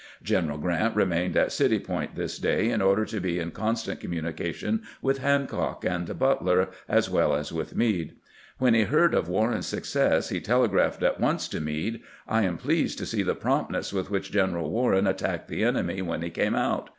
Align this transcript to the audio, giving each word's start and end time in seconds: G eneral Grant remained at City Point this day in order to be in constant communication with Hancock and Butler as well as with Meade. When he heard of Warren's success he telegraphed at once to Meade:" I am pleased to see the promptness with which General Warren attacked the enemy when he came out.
G 0.23 0.33
eneral 0.33 0.59
Grant 0.59 0.95
remained 0.95 1.37
at 1.37 1.51
City 1.51 1.77
Point 1.77 2.15
this 2.15 2.39
day 2.39 2.71
in 2.71 2.81
order 2.81 3.05
to 3.05 3.19
be 3.19 3.37
in 3.37 3.51
constant 3.51 3.99
communication 3.99 4.81
with 4.99 5.19
Hancock 5.19 5.85
and 5.85 6.17
Butler 6.17 6.69
as 6.89 7.07
well 7.07 7.35
as 7.35 7.53
with 7.53 7.75
Meade. 7.75 8.15
When 8.57 8.73
he 8.73 8.85
heard 8.85 9.13
of 9.13 9.29
Warren's 9.29 9.67
success 9.67 10.29
he 10.29 10.39
telegraphed 10.41 11.03
at 11.03 11.19
once 11.19 11.47
to 11.49 11.61
Meade:" 11.61 12.01
I 12.27 12.41
am 12.45 12.57
pleased 12.57 12.97
to 12.97 13.05
see 13.05 13.21
the 13.21 13.35
promptness 13.35 13.93
with 13.93 14.09
which 14.09 14.31
General 14.31 14.71
Warren 14.71 15.05
attacked 15.05 15.47
the 15.49 15.63
enemy 15.63 16.01
when 16.01 16.23
he 16.23 16.31
came 16.31 16.55
out. 16.55 16.89